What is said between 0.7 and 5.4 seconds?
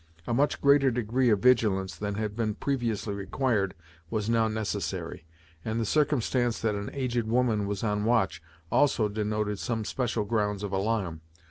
degree of vigilance than had been previously required was now necessary;